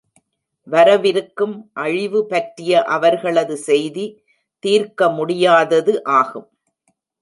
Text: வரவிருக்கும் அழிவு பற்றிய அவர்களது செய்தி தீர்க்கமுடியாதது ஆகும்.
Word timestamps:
வரவிருக்கும் 0.67 1.53
அழிவு 1.83 2.21
பற்றிய 2.25 2.83
அவர்களது 2.87 3.57
செய்தி 3.67 4.05
தீர்க்கமுடியாதது 4.63 5.95
ஆகும். 6.19 6.49